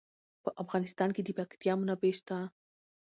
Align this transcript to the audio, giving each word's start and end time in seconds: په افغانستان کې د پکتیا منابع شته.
په 0.43 0.49
افغانستان 0.63 1.09
کې 1.15 1.21
د 1.23 1.29
پکتیا 1.37 1.73
منابع 1.79 2.13
شته. 2.19 2.37